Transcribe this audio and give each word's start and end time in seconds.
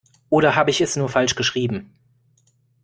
Oder 0.31 0.55
habe 0.55 0.71
ich 0.71 0.81
es 0.81 0.95
nur 0.95 1.09
falsch 1.09 1.35
geschrieben? 1.35 1.93